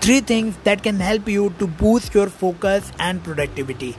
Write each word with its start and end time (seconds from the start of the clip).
three 0.00 0.20
things 0.20 0.56
that 0.64 0.82
can 0.82 0.98
help 0.98 1.28
you 1.28 1.50
to 1.58 1.66
boost 1.66 2.14
your 2.14 2.28
focus 2.28 2.90
and 2.98 3.22
productivity. 3.22 3.94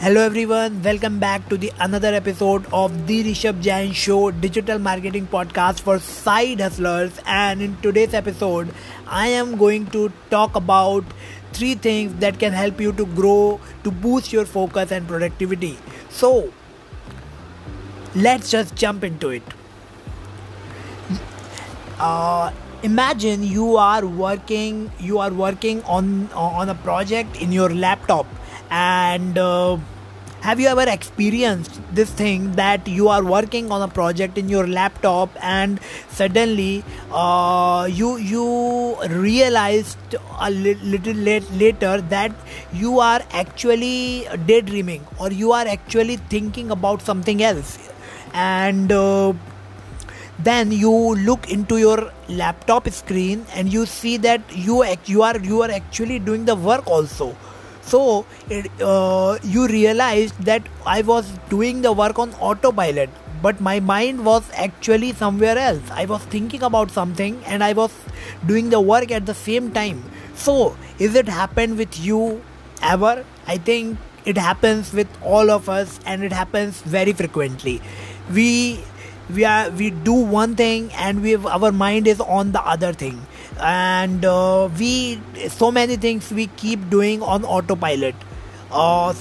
Hello 0.00 0.20
everyone, 0.20 0.82
welcome 0.82 1.18
back 1.18 1.48
to 1.48 1.56
the 1.56 1.72
another 1.80 2.12
episode 2.12 2.66
of 2.74 3.06
the 3.06 3.24
Rishabh 3.24 3.62
Jain 3.62 3.92
Show 3.92 4.30
digital 4.30 4.78
marketing 4.78 5.26
podcast 5.26 5.80
for 5.80 5.98
side 5.98 6.60
hustlers 6.60 7.18
and 7.24 7.62
in 7.62 7.78
today's 7.80 8.12
episode 8.12 8.68
I 9.06 9.28
am 9.28 9.56
going 9.56 9.86
to 9.96 10.12
talk 10.28 10.54
about 10.54 11.04
three 11.54 11.74
things 11.74 12.14
that 12.16 12.38
can 12.38 12.52
help 12.52 12.78
you 12.78 12.92
to 12.92 13.06
grow 13.06 13.60
to 13.84 13.90
boost 13.90 14.30
your 14.30 14.44
focus 14.44 14.92
and 14.92 15.08
productivity. 15.08 15.78
So 16.10 16.52
let's 18.14 18.50
just 18.50 18.76
jump 18.76 19.04
into 19.04 19.30
it. 19.30 19.42
Uh, 21.98 22.52
imagine 22.82 23.42
you 23.42 23.76
are 23.76 24.06
working 24.06 24.90
you 25.00 25.18
are 25.18 25.32
working 25.32 25.82
on 25.82 26.30
on 26.32 26.68
a 26.68 26.74
project 26.74 27.36
in 27.36 27.50
your 27.50 27.70
laptop 27.70 28.26
and 28.70 29.36
uh, 29.36 29.76
have 30.40 30.60
you 30.60 30.68
ever 30.68 30.84
experienced 30.88 31.80
this 31.92 32.10
thing 32.10 32.52
that 32.52 32.86
you 32.86 33.08
are 33.08 33.24
working 33.24 33.72
on 33.72 33.82
a 33.82 33.88
project 33.88 34.38
in 34.38 34.48
your 34.48 34.66
laptop 34.68 35.28
and 35.42 35.80
suddenly 36.08 36.84
uh, 37.10 37.88
you 37.90 38.16
you 38.18 38.96
realized 39.08 40.14
a 40.40 40.48
li- 40.50 40.78
little 40.84 41.14
late, 41.14 41.50
later 41.50 42.00
that 42.00 42.30
you 42.72 43.00
are 43.00 43.20
actually 43.32 44.28
daydreaming 44.46 45.04
or 45.18 45.32
you 45.32 45.50
are 45.50 45.66
actually 45.66 46.16
thinking 46.16 46.70
about 46.70 47.02
something 47.02 47.42
else? 47.42 47.90
And 48.32 48.92
uh, 48.92 49.32
then 50.38 50.70
you 50.70 50.90
look 51.16 51.50
into 51.50 51.78
your 51.78 52.12
laptop 52.28 52.88
screen 52.90 53.44
and 53.54 53.72
you 53.72 53.86
see 53.86 54.16
that 54.18 54.40
you 54.54 54.84
you 55.06 55.22
are 55.22 55.38
you 55.38 55.62
are 55.62 55.70
actually 55.70 56.18
doing 56.18 56.44
the 56.44 56.54
work 56.54 56.86
also. 56.86 57.36
So 57.82 58.26
it, 58.50 58.70
uh, 58.82 59.38
you 59.42 59.66
realize 59.66 60.32
that 60.48 60.62
i 60.86 61.00
was 61.00 61.30
doing 61.48 61.80
the 61.80 61.90
work 61.90 62.18
on 62.18 62.34
autopilot 62.48 63.08
but 63.42 63.60
my 63.60 63.80
mind 63.80 64.24
was 64.24 64.50
actually 64.54 65.12
somewhere 65.12 65.56
else. 65.56 65.82
I 65.90 66.04
was 66.04 66.22
thinking 66.24 66.62
about 66.62 66.90
something 66.90 67.40
and 67.46 67.64
i 67.64 67.72
was 67.72 67.92
doing 68.46 68.70
the 68.70 68.80
work 68.80 69.10
at 69.10 69.26
the 69.26 69.34
same 69.34 69.72
time. 69.72 70.02
So 70.34 70.76
is 70.98 71.14
it 71.14 71.28
happened 71.28 71.78
with 71.78 71.98
you 71.98 72.42
ever? 72.82 73.24
I 73.46 73.58
think 73.58 73.98
it 74.24 74.36
happens 74.36 74.92
with 74.92 75.08
all 75.22 75.50
of 75.50 75.68
us 75.68 75.98
and 76.04 76.22
it 76.22 76.32
happens 76.32 76.80
very 76.82 77.12
frequently. 77.12 77.80
We 78.30 78.84
we 79.34 79.44
are 79.44 79.70
we 79.70 79.90
do 79.90 80.12
one 80.12 80.54
thing 80.56 80.90
and 80.94 81.22
we 81.22 81.36
our 81.36 81.72
mind 81.72 82.06
is 82.06 82.20
on 82.20 82.52
the 82.52 82.62
other 82.62 82.92
thing. 82.92 83.26
And 83.60 84.24
uh, 84.24 84.68
we 84.78 85.20
so 85.48 85.70
many 85.70 85.96
things 85.96 86.30
we 86.30 86.46
keep 86.46 86.88
doing 86.90 87.22
on 87.22 87.44
autopilot. 87.44 88.14
Uh, 88.70 89.14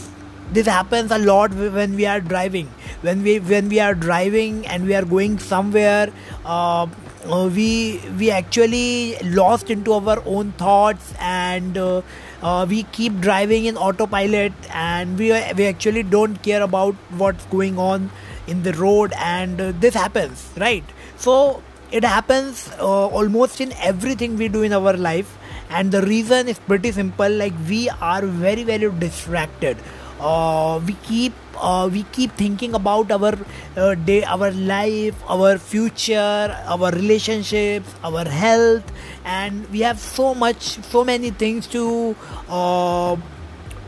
this 0.51 0.65
happens 0.67 1.11
a 1.11 1.17
lot 1.17 1.53
when 1.53 1.95
we 1.95 2.05
are 2.05 2.21
driving. 2.21 2.67
When 3.01 3.23
we 3.23 3.39
when 3.39 3.69
we 3.69 3.79
are 3.79 3.93
driving 3.93 4.65
and 4.67 4.85
we 4.85 4.95
are 4.95 5.05
going 5.05 5.39
somewhere 5.39 6.09
uh, 6.45 6.87
uh 7.25 7.49
we 7.53 7.99
we 8.17 8.31
actually 8.31 9.17
lost 9.23 9.69
into 9.69 9.93
our 9.93 10.21
own 10.25 10.51
thoughts 10.53 11.13
and 11.19 11.77
uh, 11.77 12.01
uh, 12.41 12.65
we 12.69 12.83
keep 12.83 13.19
driving 13.19 13.65
in 13.65 13.77
autopilot 13.77 14.53
and 14.71 15.19
we 15.19 15.31
we 15.57 15.67
actually 15.67 16.03
don't 16.03 16.41
care 16.43 16.61
about 16.61 16.95
what's 17.17 17.45
going 17.45 17.77
on 17.77 18.09
in 18.47 18.63
the 18.63 18.73
road 18.73 19.13
and 19.17 19.59
uh, 19.61 19.71
this 19.79 19.93
happens 19.93 20.49
right? 20.57 20.83
So 21.17 21.61
it 21.91 22.03
happens 22.03 22.69
uh, 22.79 23.07
almost 23.07 23.61
in 23.61 23.71
everything 23.73 24.37
we 24.37 24.47
do 24.47 24.61
in 24.61 24.73
our 24.73 24.93
life. 24.93 25.37
And 25.69 25.91
the 25.91 26.01
reason 26.01 26.47
is 26.47 26.59
pretty 26.59 26.91
simple 26.91 27.29
like 27.29 27.53
we 27.67 27.89
are 27.89 28.21
very 28.25 28.63
very 28.63 28.89
distracted. 28.91 29.77
Uh, 30.19 30.81
we 30.85 30.93
keep 31.03 31.33
uh, 31.57 31.89
we 31.91 32.03
keep 32.11 32.31
thinking 32.33 32.73
about 32.73 33.11
our 33.11 33.33
uh, 33.75 33.95
day 33.95 34.23
our 34.23 34.51
life 34.51 35.15
our 35.27 35.57
future 35.57 36.55
our 36.65 36.91
relationships 36.91 37.93
our 38.03 38.25
health. 38.25 38.83
And 39.25 39.69
we 39.69 39.81
have 39.81 39.99
so 39.99 40.33
much 40.33 40.61
so 40.85 41.03
many 41.03 41.31
things 41.31 41.67
to 41.67 42.15
uh, 42.49 43.17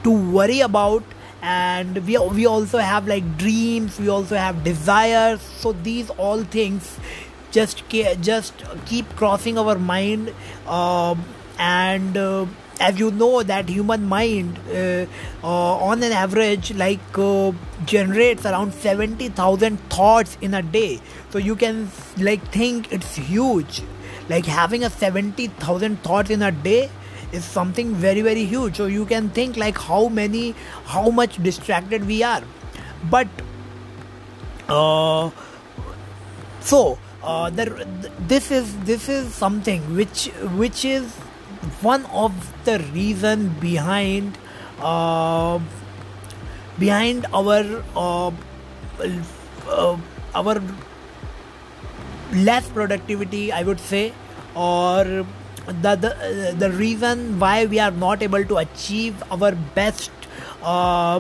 to 0.03 0.11
worry 0.11 0.59
about 0.61 1.03
and 1.41 2.05
we 2.05 2.17
we 2.17 2.45
also 2.45 2.77
have 2.77 3.07
like 3.07 3.37
dreams 3.37 3.99
we 3.99 4.09
also 4.09 4.35
have 4.35 4.63
desires. 4.63 5.41
So 5.41 5.71
these 5.71 6.09
all 6.11 6.43
things 6.43 6.99
just 7.51 7.83
just 7.89 8.53
keep 8.85 9.09
crossing 9.15 9.57
our 9.57 9.77
mind 9.77 10.33
uh, 10.67 11.15
and 11.57 12.17
uh, 12.17 12.45
as 12.79 12.99
you 12.99 13.11
know 13.11 13.43
that 13.43 13.67
human 13.67 14.05
mind 14.05 14.57
uh, 14.69 15.05
uh 15.43 15.75
on 15.89 16.01
an 16.03 16.11
average 16.11 16.73
like 16.75 17.17
uh, 17.17 17.51
generates 17.85 18.45
around 18.45 18.73
70000 18.73 19.79
thoughts 19.89 20.37
in 20.41 20.53
a 20.53 20.61
day. 20.61 20.99
So 21.29 21.37
you 21.37 21.55
can 21.55 21.89
like 22.17 22.41
think 22.51 22.91
it's 22.91 23.15
huge. 23.15 23.81
Like 24.29 24.45
having 24.45 24.83
a 24.83 24.89
70000 24.89 26.03
thoughts 26.03 26.29
in 26.29 26.41
a 26.43 26.51
day 26.51 26.89
is 27.31 27.43
something 27.45 27.93
very 27.93 28.21
very 28.21 28.45
huge. 28.45 28.77
So 28.77 28.85
you 28.85 29.05
can 29.05 29.29
think 29.29 29.57
like 29.57 29.77
how 29.77 30.07
many 30.07 30.55
how 30.85 31.09
much 31.09 31.41
distracted 31.41 32.05
we 32.05 32.23
are. 32.23 32.43
But 33.09 33.27
uh, 34.67 35.29
so 36.61 36.99
uh, 37.23 37.49
the, 37.49 37.87
this 38.27 38.51
is 38.51 38.75
this 38.85 39.09
is 39.09 39.33
something 39.33 39.95
which 39.95 40.27
which 40.55 40.85
is 40.85 41.11
one 41.81 42.05
of 42.07 42.33
the 42.65 42.79
reason 42.93 43.49
behind 43.59 44.37
uh, 44.79 45.59
behind 46.77 47.25
our 47.33 47.83
uh, 47.95 48.31
uh, 49.67 49.97
our 50.35 50.61
less 52.31 52.69
productivity 52.69 53.51
i 53.51 53.63
would 53.63 53.79
say 53.79 54.13
or 54.55 55.25
the, 55.71 55.95
the 55.95 56.55
the 56.57 56.71
reason 56.71 57.39
why 57.39 57.65
we 57.65 57.79
are 57.79 57.91
not 57.91 58.23
able 58.23 58.43
to 58.45 58.57
achieve 58.57 59.23
our 59.31 59.51
best 59.75 60.11
uh, 60.63 61.19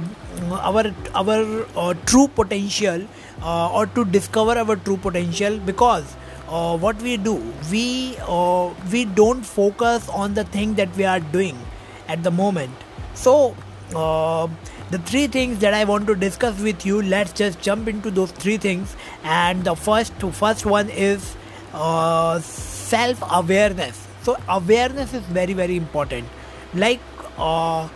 our 0.69 0.93
our 1.15 1.65
uh, 1.75 1.93
true 2.05 2.27
potential 2.27 3.05
uh, 3.41 3.71
or 3.71 3.85
to 3.87 4.05
discover 4.05 4.57
our 4.57 4.75
true 4.75 4.97
potential 4.97 5.57
because 5.59 6.15
uh, 6.47 6.77
what 6.77 7.01
we 7.01 7.17
do 7.17 7.35
we 7.71 8.17
uh, 8.21 8.73
we 8.91 9.05
don't 9.05 9.43
focus 9.43 10.09
on 10.09 10.33
the 10.33 10.43
thing 10.43 10.73
that 10.75 10.95
we 10.95 11.05
are 11.05 11.19
doing 11.19 11.57
at 12.07 12.23
the 12.23 12.31
moment. 12.31 12.71
So 13.13 13.55
uh, 13.95 14.47
the 14.91 14.97
three 14.99 15.27
things 15.27 15.59
that 15.59 15.73
i 15.73 15.83
want 15.83 16.07
to 16.07 16.15
discuss 16.15 16.59
with 16.59 16.83
you 16.83 17.01
let's 17.01 17.31
just 17.31 17.61
jump 17.61 17.87
into 17.87 18.11
those 18.11 18.31
three 18.31 18.57
things. 18.57 18.95
And 19.23 19.63
the 19.63 19.75
first 19.75 20.13
first 20.43 20.65
one 20.65 20.89
is 20.89 21.35
self 22.41 23.23
awareness 23.31 24.08
so 24.23 24.37
awareness 24.47 25.13
is 25.13 25.23
very 25.23 25.53
very 25.53 25.75
important. 25.75 26.27
Like 26.73 26.99
uh, 27.37 27.87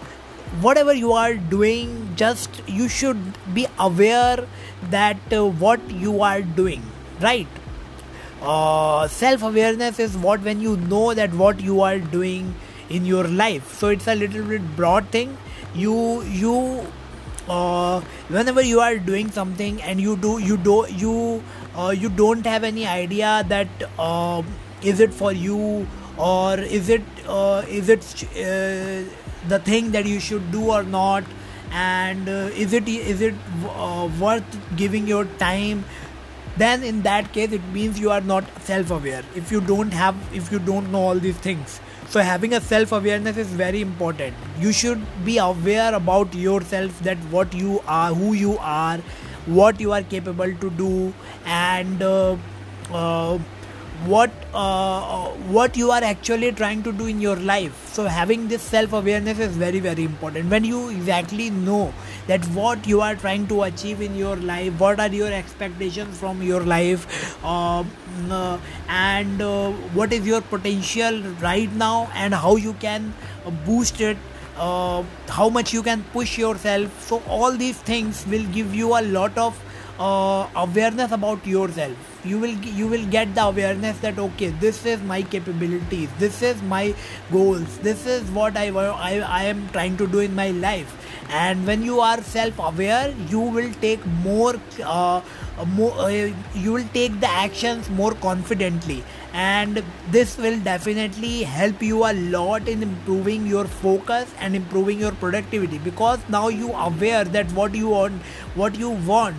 whatever 0.61 0.93
you 0.93 1.13
are 1.13 1.35
doing 1.35 2.13
just 2.15 2.61
you 2.67 2.87
should 2.87 3.21
be 3.53 3.67
aware 3.79 4.47
that 4.89 5.33
uh, 5.33 5.45
what 5.45 5.89
you 5.91 6.21
are 6.21 6.41
doing 6.41 6.81
right? 7.21 7.47
Uh, 8.41 9.07
self 9.07 9.41
awareness 9.43 9.99
is 9.99 10.17
what 10.17 10.41
when 10.41 10.59
you 10.59 10.75
know 10.77 11.13
that 11.13 11.33
what 11.33 11.61
you 11.61 11.81
are 11.81 11.99
doing 11.99 12.53
in 12.89 13.05
your 13.05 13.23
life. 13.23 13.73
So 13.73 13.87
it's 13.87 14.07
a 14.07 14.15
little 14.15 14.43
bit 14.43 14.75
broad 14.75 15.07
thing. 15.09 15.37
You 15.73 16.21
you 16.23 16.85
uh, 17.47 18.01
whenever 18.27 18.61
you 18.61 18.79
are 18.79 18.97
doing 18.97 19.31
something 19.31 19.81
and 19.81 19.99
you 19.99 20.17
do 20.17 20.39
you 20.39 20.57
do 20.57 20.85
you 20.89 21.43
uh, 21.75 21.89
you 21.97 22.09
don't 22.09 22.45
have 22.45 22.63
any 22.63 22.85
idea 22.85 23.45
that 23.47 23.67
uh, 23.97 24.41
is 24.81 24.99
it 24.99 25.13
for 25.13 25.31
you 25.31 25.87
or 26.17 26.59
is 26.59 26.89
it 26.89 27.01
uh, 27.27 27.63
is 27.67 27.89
it 27.89 28.01
uh, 28.35 29.03
the 29.47 29.59
thing 29.59 29.91
that 29.91 30.05
you 30.05 30.19
should 30.19 30.51
do 30.51 30.71
or 30.71 30.83
not? 30.83 31.23
And 31.71 32.29
uh, 32.29 32.49
is 32.55 32.73
it 32.73 32.87
is 32.87 33.21
it 33.21 33.33
uh, 33.67 34.09
worth 34.19 34.59
giving 34.75 35.07
your 35.07 35.25
time? 35.25 35.85
Then 36.55 36.83
in 36.83 37.01
that 37.01 37.33
case 37.33 37.51
it 37.51 37.63
means 37.73 37.99
you 37.99 38.11
are 38.11 38.21
not 38.21 38.45
self 38.61 38.91
aware 38.91 39.23
if 39.35 39.51
you 39.51 39.59
don't 39.59 39.91
have 39.91 40.15
if 40.33 40.51
you 40.51 40.59
don't 40.59 40.91
know 40.91 41.01
all 41.01 41.15
these 41.15 41.37
things. 41.37 41.79
So 42.09 42.19
having 42.21 42.53
a 42.53 42.61
self 42.61 42.91
awareness 42.91 43.37
is 43.37 43.47
very 43.47 43.81
important. 43.81 44.35
You 44.59 44.71
should 44.71 45.01
be 45.25 45.39
aware 45.39 45.95
about 45.95 46.35
yourself 46.35 46.99
that 46.99 47.17
what 47.31 47.53
you 47.55 47.81
are 47.87 48.13
who 48.13 48.33
you 48.33 48.57
are 48.59 48.99
what 49.45 49.79
you 49.79 49.91
are 49.91 50.03
capable 50.03 50.53
to 50.55 50.69
do. 50.69 51.13
And 51.45 52.01
uh, 52.01 52.37
uh, 52.91 53.39
what 54.05 54.31
uh, 54.53 55.29
what 55.57 55.77
you 55.77 55.91
are 55.91 56.03
actually 56.03 56.51
trying 56.51 56.83
to 56.83 56.91
do 56.91 57.05
in 57.07 57.21
your 57.21 57.35
life. 57.35 57.87
So 57.93 58.05
having 58.05 58.47
this 58.47 58.61
self 58.61 58.93
awareness 58.93 59.39
is 59.39 59.55
very 59.55 59.79
very 59.79 60.03
important. 60.03 60.49
When 60.49 60.63
you 60.63 60.89
exactly 60.89 61.49
know 61.49 61.93
that 62.27 62.45
what 62.57 62.87
you 62.87 63.01
are 63.01 63.15
trying 63.15 63.47
to 63.47 63.63
achieve 63.63 64.01
in 64.01 64.15
your 64.15 64.35
life 64.37 64.79
what 64.79 64.99
are 64.99 65.09
your 65.09 65.31
expectations 65.31 66.17
from 66.17 66.41
your 66.41 66.61
life 66.61 67.05
uh, 67.43 67.83
uh, 68.29 68.57
and 68.87 69.41
uh, 69.41 69.71
what 69.99 70.13
is 70.13 70.25
your 70.25 70.41
potential 70.41 71.21
right 71.41 71.71
now 71.73 72.09
and 72.15 72.33
how 72.33 72.55
you 72.55 72.73
can 72.73 73.13
boost 73.65 73.99
it 73.99 74.17
uh, 74.57 75.03
how 75.27 75.49
much 75.49 75.73
you 75.73 75.81
can 75.81 76.03
push 76.13 76.37
yourself. 76.37 77.07
So 77.07 77.21
all 77.27 77.51
these 77.53 77.77
things 77.77 78.25
will 78.27 78.45
give 78.53 78.75
you 78.75 78.97
a 78.97 79.01
lot 79.01 79.37
of 79.37 79.59
uh, 79.99 80.47
awareness 80.55 81.11
about 81.11 81.45
yourself. 81.45 81.97
You 82.25 82.39
will 82.39 82.55
you 82.81 82.87
will 82.87 83.05
get 83.05 83.35
the 83.35 83.43
awareness 83.43 83.97
that 83.99 84.17
okay 84.17 84.49
this 84.49 84.85
is 84.85 85.01
my 85.01 85.21
capabilities 85.21 86.09
this 86.19 86.41
is 86.41 86.61
my 86.63 86.95
goals 87.31 87.77
this 87.79 88.05
is 88.05 88.31
what 88.31 88.55
I, 88.55 88.69
I, 88.69 89.19
I 89.19 89.43
am 89.43 89.67
trying 89.69 89.97
to 89.97 90.07
do 90.07 90.19
in 90.19 90.33
my 90.35 90.51
life. 90.51 90.99
And 91.29 91.65
when 91.65 91.83
you 91.83 91.99
are 91.99 92.21
self 92.21 92.59
aware 92.59 93.13
you 93.29 93.39
will 93.39 93.73
take 93.81 94.05
more 94.05 94.55
uh, 94.83 95.21
more 95.67 95.91
uh, 95.99 96.33
you 96.55 96.73
will 96.73 96.87
take 96.93 97.19
the 97.19 97.29
actions 97.29 97.89
more 97.89 98.13
confidently. 98.15 99.03
And 99.33 99.83
this 100.11 100.37
will 100.37 100.59
definitely 100.59 101.43
help 101.43 101.81
you 101.81 102.05
a 102.05 102.13
lot 102.13 102.67
in 102.67 102.83
improving 102.83 103.47
your 103.47 103.65
focus 103.65 104.31
and 104.39 104.55
improving 104.55 104.99
your 104.99 105.11
productivity. 105.13 105.79
Because 105.79 106.19
now 106.29 106.49
you 106.49 106.71
aware 106.73 107.23
that 107.23 107.51
what 107.51 107.75
you 107.75 107.89
want 107.89 108.21
what 108.55 108.75
you 108.77 108.89
want 108.91 109.35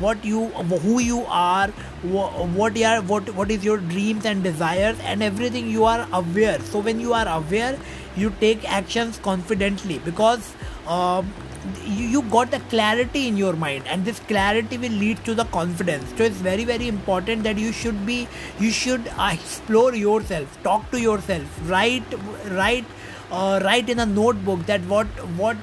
what 0.00 0.24
you 0.24 0.46
who 0.84 0.98
you 1.00 1.24
are 1.28 1.68
what 2.02 2.76
you 2.76 2.84
are 2.84 3.00
what 3.02 3.34
what 3.34 3.50
is 3.50 3.64
your 3.64 3.78
dreams 3.78 4.24
and 4.24 4.42
desires 4.42 4.98
and 5.02 5.22
everything 5.22 5.68
you 5.70 5.84
are 5.84 6.06
aware. 6.12 6.60
So 6.60 6.78
when 6.78 7.00
you 7.00 7.14
are 7.14 7.28
aware 7.28 7.78
you 8.16 8.32
take 8.40 8.70
actions 8.70 9.18
confidently 9.18 9.98
because 9.98 10.54
um, 10.86 11.32
you, 11.84 12.22
got 12.22 12.50
the 12.50 12.60
clarity 12.70 13.28
in 13.28 13.36
your 13.36 13.54
mind 13.54 13.86
and 13.86 14.04
this 14.04 14.20
clarity 14.20 14.78
will 14.78 14.90
lead 14.90 15.22
to 15.24 15.34
the 15.34 15.44
confidence. 15.46 16.12
So 16.16 16.24
it's 16.24 16.36
very 16.36 16.64
very 16.64 16.88
important 16.88 17.42
that 17.44 17.58
you 17.58 17.72
should 17.72 18.06
be 18.06 18.28
you 18.58 18.70
should 18.70 19.08
uh, 19.16 19.30
explore 19.32 19.94
yourself 19.94 20.62
talk 20.62 20.90
to 20.90 21.00
yourself 21.00 21.70
write 21.70 22.04
write 22.50 22.84
uh, 23.30 23.60
write 23.62 23.88
in 23.88 23.98
a 23.98 24.06
notebook 24.06 24.64
that 24.66 24.80
what 24.82 25.06
what 25.36 25.56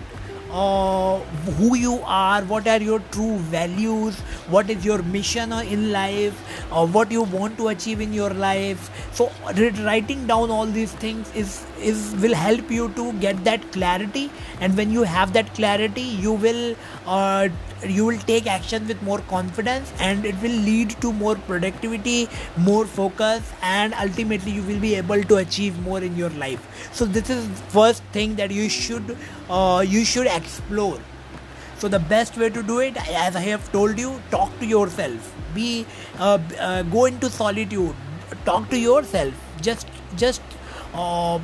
uh, 0.52 1.20
who 1.58 1.76
you 1.76 2.02
are, 2.06 2.42
what 2.44 2.68
are 2.68 2.82
your 2.82 3.00
true 3.12 3.38
values, 3.38 4.20
what 4.50 4.70
is 4.70 4.86
your 4.86 5.02
mission 5.04 5.52
in 5.54 5.92
life, 5.92 6.42
uh, 6.72 6.86
what 6.86 7.12
you 7.12 7.24
want 7.24 7.58
to 7.58 7.70
achieve 7.70 8.02
in 8.02 8.14
your 8.14 8.30
life. 8.30 8.90
So 9.14 9.32
writing 9.84 10.28
down 10.28 10.52
all 10.52 10.66
these 10.66 10.92
things 10.94 11.34
is 11.36 11.66
is 11.82 12.16
will 12.22 12.34
help 12.34 12.72
you 12.72 12.90
to 12.96 13.14
get 13.14 13.44
that 13.44 13.72
clarity, 13.72 14.32
and 14.60 14.76
when 14.78 14.92
you 14.92 15.04
have 15.04 15.34
that 15.34 15.54
clarity, 15.54 16.02
you 16.02 16.34
will 16.34 16.76
uh, 17.06 17.50
you 17.90 18.06
will 18.06 18.20
take 18.20 18.48
action 18.48 18.88
with 18.88 19.02
more 19.04 19.20
confidence 19.30 19.94
and 20.00 20.26
it 20.26 20.36
will 20.42 20.58
lead 20.70 20.90
to 21.02 21.12
more 21.14 21.36
productivity 21.36 22.28
more 22.58 22.86
focus 22.86 23.52
and 23.62 23.94
ultimately 23.96 24.52
you 24.52 24.64
will 24.64 24.80
be 24.80 24.96
able 24.96 25.24
to 25.24 25.38
achieve 25.38 25.80
more 25.80 26.02
in 26.02 26.16
your 26.16 26.30
life. 26.32 26.90
So 26.94 27.06
this 27.06 27.30
is 27.30 27.48
first 27.70 28.04
thing 28.14 28.36
that 28.36 28.52
you 28.52 28.70
should 28.70 29.18
uh, 29.50 29.84
you 29.88 30.06
should 30.06 30.28
explore. 30.28 31.00
So 31.78 31.88
the 31.88 32.00
best 32.00 32.38
way 32.38 32.50
to 32.50 32.64
do 32.64 32.80
it 32.80 32.98
as 33.12 33.36
i 33.36 33.42
have 33.42 33.72
told 33.72 34.00
you 34.00 34.22
talk 34.32 34.58
to 34.60 34.66
yourself. 34.66 35.34
Be 35.54 35.86
uh, 36.20 36.40
uh, 36.60 36.84
go 36.84 37.06
into 37.06 37.30
solitude. 37.30 37.96
Talk 38.46 38.70
to 38.70 38.80
yourself. 38.80 39.34
Just 39.62 39.88
just 40.16 40.42
uh, 40.94 41.40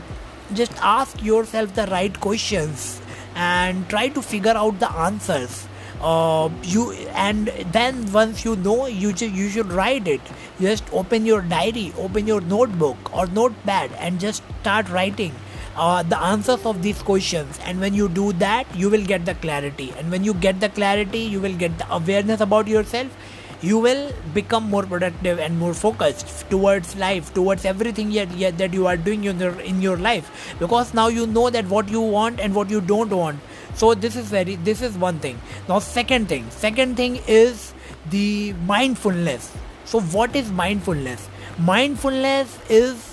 just 0.54 0.74
ask 0.82 1.24
yourself 1.24 1.74
the 1.76 1.86
right 1.88 2.20
questions 2.20 3.02
and 3.36 3.88
try 3.90 4.08
to 4.10 4.22
figure 4.22 4.56
out 4.56 4.80
the 4.80 4.92
answers 4.92 5.68
uh, 6.02 6.50
you 6.64 6.92
and 7.16 7.48
then 7.72 8.12
once 8.12 8.44
you 8.46 8.56
know 8.56 8.86
you 8.88 9.14
ju- 9.14 9.30
you 9.30 9.50
should 9.50 9.72
write 9.72 10.08
it. 10.08 10.22
Just 10.60 10.84
open 10.94 11.26
your 11.26 11.42
diary 11.42 11.92
open 11.98 12.28
your 12.28 12.42
notebook 12.42 13.14
or 13.14 13.26
notepad 13.28 13.92
and 14.00 14.20
just 14.20 14.44
start 14.62 14.90
writing 14.90 15.34
uh, 15.76 16.04
the 16.04 16.20
answers 16.20 16.66
of 16.66 16.82
these 16.84 17.02
questions. 17.02 17.60
And 17.66 17.80
when 17.80 17.94
you 17.94 18.10
do 18.10 18.34
that 18.34 18.68
you 18.76 18.90
will 18.90 19.06
get 19.06 19.26
the 19.26 19.36
clarity. 19.36 19.94
And 19.98 20.12
when 20.12 20.24
you 20.24 20.34
get 20.34 20.60
the 20.60 20.70
clarity 20.70 21.20
you 21.20 21.40
will 21.42 21.56
get 21.56 21.78
the 21.78 21.92
awareness 21.94 22.42
about 22.42 22.68
yourself. 22.68 23.16
You 23.64 23.78
will 23.78 24.12
become 24.34 24.64
more 24.72 24.82
productive 24.84 25.38
and 25.38 25.60
more 25.60 25.76
focused 25.76 26.50
towards 26.50 26.96
life 26.96 27.32
towards 27.32 27.64
everything 27.64 28.10
yet, 28.10 28.32
yet 28.32 28.58
that 28.58 28.74
you 28.74 28.88
are 28.88 28.98
doing 28.98 29.24
in 29.26 29.40
your, 29.40 29.60
in 29.60 29.82
your 29.84 29.98
life. 29.98 30.56
Because 30.60 30.96
now 30.96 31.10
you 31.10 31.28
know 31.28 31.52
that 31.52 31.68
what 31.68 31.88
you 31.90 32.02
want 32.02 32.40
and 32.40 32.56
what 32.56 32.72
you 32.72 32.82
don't 32.82 33.12
want 33.12 33.40
so 33.76 33.94
this 33.94 34.16
is 34.16 34.28
very 34.30 34.56
this 34.56 34.82
is 34.82 34.98
one 34.98 35.20
thing. 35.20 35.40
Now 35.68 35.80
second 35.80 36.30
thing. 36.30 36.50
Second 36.52 36.98
thing 36.98 37.20
is 37.28 37.74
the 38.10 38.54
mindfulness. 38.66 39.52
So 39.86 40.00
what 40.00 40.36
is 40.36 40.52
mindfulness? 40.52 41.28
Mindfulness 41.58 42.58
is 42.70 43.12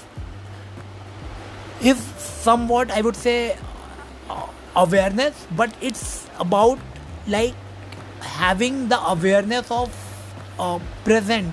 is 1.80 1.98
somewhat 2.18 2.90
i 2.90 3.00
would 3.00 3.16
say 3.16 3.56
uh, 4.28 4.46
awareness 4.76 5.46
but 5.56 5.72
it's 5.80 6.26
about 6.40 6.78
like 7.26 7.54
having 8.20 8.88
the 8.88 9.00
awareness 9.06 9.70
of 9.70 9.92
uh, 10.58 10.78
present 11.04 11.52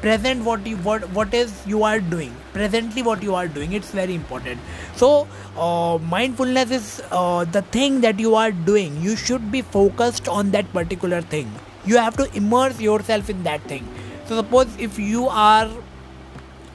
present 0.00 0.44
what 0.44 0.66
you 0.66 0.76
what 0.88 1.08
what 1.10 1.34
is 1.34 1.54
you 1.66 1.82
are 1.82 2.00
doing. 2.00 2.34
Presently 2.52 3.02
what 3.02 3.22
you 3.22 3.34
are 3.34 3.48
doing 3.48 3.72
it's 3.72 3.90
very 3.90 4.14
important. 4.14 4.60
So 4.94 5.28
uh, 5.56 5.98
mindfulness 5.98 6.70
is 6.70 7.02
uh, 7.10 7.44
the 7.44 7.62
thing 7.62 8.00
that 8.02 8.18
you 8.18 8.34
are 8.34 8.50
doing. 8.52 9.00
You 9.00 9.16
should 9.16 9.50
be 9.50 9.62
focused 9.62 10.28
on 10.28 10.50
that 10.52 10.72
particular 10.72 11.20
thing. 11.20 11.52
You 11.84 11.98
have 11.98 12.16
to 12.16 12.30
immerse 12.36 12.80
yourself 12.80 13.30
in 13.30 13.42
that 13.44 13.62
thing. 13.62 13.86
So 14.26 14.36
suppose 14.36 14.66
if 14.78 14.98
you 14.98 15.28
are 15.28 15.70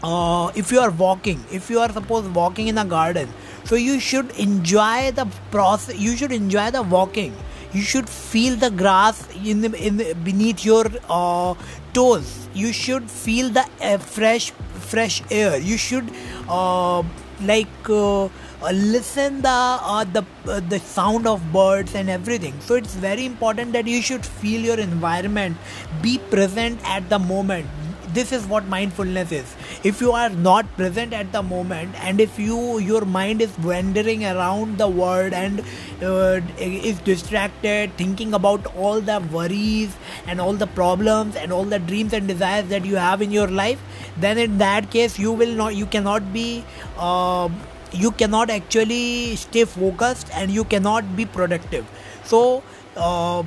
uh, 0.04 0.52
if 0.56 0.72
you 0.72 0.80
are 0.80 0.92
walking 0.92 1.44
if 1.52 1.70
you 1.70 1.80
are 1.80 1.92
suppose 1.92 2.28
walking 2.30 2.68
in 2.68 2.78
a 2.78 2.86
garden 2.86 3.30
so 3.64 3.76
you 3.76 4.00
should 4.00 4.32
enjoy 4.40 5.12
the 5.12 5.26
process 5.52 5.98
you 5.98 6.16
should 6.18 6.32
enjoy 6.32 6.72
the 6.72 6.82
walking 6.82 7.36
you 7.74 7.82
should 7.82 8.10
feel 8.10 8.56
the 8.56 8.70
grass 8.70 9.28
in, 9.44 9.62
the, 9.62 9.74
in 9.88 9.98
the, 9.98 10.14
beneath 10.14 10.66
your 10.66 10.86
uh, 11.10 11.54
toes. 11.94 12.48
You 12.54 12.74
should 12.74 13.10
feel 13.10 13.50
the 13.50 13.66
uh, 13.82 13.98
fresh 13.98 14.52
fresh 14.92 15.22
air. 15.32 15.58
You 15.58 15.78
should 15.78 16.12
uh, 16.50 17.04
like 17.42 17.90
uh, 17.90 18.26
uh, 18.26 18.30
listen 18.72 19.42
the 19.42 19.50
uh, 19.50 20.04
the 20.04 20.24
the 20.62 20.80
sound 20.80 21.28
of 21.28 21.42
birds 21.52 21.96
and 21.96 22.10
everything. 22.10 22.60
So 22.60 22.76
it's 22.76 22.94
very 22.96 23.26
important 23.26 23.74
that 23.74 23.88
you 23.88 24.02
should 24.02 24.26
feel 24.26 24.62
your 24.62 24.80
environment. 24.80 25.58
Be 26.02 26.18
present 26.18 26.80
at 26.84 27.10
the 27.10 27.20
moment 27.20 27.68
this 28.14 28.32
is 28.32 28.46
what 28.46 28.66
mindfulness 28.66 29.32
is. 29.32 29.56
If 29.84 30.02
you 30.02 30.12
are 30.12 30.30
not 30.30 30.66
present 30.76 31.14
at 31.14 31.32
the 31.32 31.42
moment 31.42 31.96
and 32.04 32.20
if 32.20 32.38
you 32.40 32.80
your 32.80 33.06
mind 33.06 33.42
is 33.42 33.58
wandering 33.60 34.26
around 34.26 34.78
the 34.78 34.88
world 34.88 35.34
and 35.34 35.62
uh, 36.02 36.42
is 36.60 37.00
distracted 37.00 37.96
thinking 37.98 38.34
about 38.34 38.66
all 38.76 39.02
the 39.02 39.20
worries 39.32 39.96
and 40.28 40.42
all 40.42 40.54
the 40.54 40.68
problems 40.68 41.36
and 41.36 41.52
all 41.52 41.64
the 41.64 41.80
dreams 41.80 42.14
and 42.14 42.28
desires 42.28 42.68
that 42.70 42.86
you 42.86 42.96
have 42.96 43.22
in 43.22 43.32
your 43.32 43.48
life 43.48 43.80
then 44.18 44.38
in 44.38 44.58
that 44.58 44.90
case 44.92 45.20
you 45.20 45.32
will 45.32 45.54
not 45.64 45.76
you 45.76 45.86
cannot 45.86 46.34
be 46.34 46.64
uh, 46.98 47.50
you 47.92 48.12
cannot 48.12 48.50
actually 48.50 49.36
stay 49.36 49.66
focused 49.66 50.30
and 50.34 50.52
you 50.52 50.64
cannot 50.64 51.16
be 51.16 51.26
productive. 51.26 51.86
So 52.24 52.64
uh, 52.96 53.44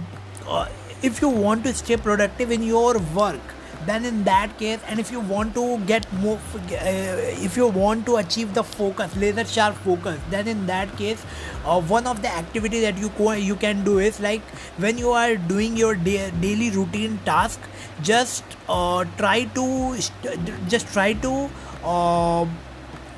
uh 0.46 0.68
if 1.02 1.20
you 1.20 1.28
want 1.28 1.64
to 1.64 1.74
stay 1.74 1.96
productive 1.96 2.50
in 2.50 2.62
your 2.62 2.98
work 3.16 3.53
then 3.86 4.04
in 4.04 4.24
that 4.24 4.56
case 4.58 4.80
and 4.88 4.98
if 5.00 5.10
you 5.10 5.20
want 5.20 5.54
to 5.54 5.78
get 5.90 6.10
more 6.14 6.36
uh, 6.56 7.46
if 7.48 7.56
you 7.56 7.66
want 7.68 8.06
to 8.06 8.16
achieve 8.16 8.54
the 8.54 8.62
focus 8.62 9.14
laser 9.16 9.44
sharp 9.44 9.74
focus 9.76 10.18
then 10.30 10.48
in 10.48 10.66
that 10.66 10.96
case 10.96 11.24
uh, 11.64 11.80
one 11.80 12.06
of 12.06 12.22
the 12.22 12.28
activity 12.28 12.80
that 12.80 12.96
you 12.98 13.08
co- 13.10 13.32
you 13.32 13.56
can 13.56 13.84
do 13.84 13.98
is 13.98 14.20
like 14.20 14.42
when 14.86 14.96
you 14.98 15.10
are 15.10 15.36
doing 15.36 15.76
your 15.76 15.94
da- 15.94 16.30
daily 16.40 16.70
routine 16.70 17.18
task 17.24 17.60
just 18.02 18.44
uh, 18.68 19.04
try 19.18 19.44
to 19.60 19.96
st- 20.00 20.68
just 20.68 20.86
try 20.88 21.12
to 21.12 21.48
uh, 21.84 22.46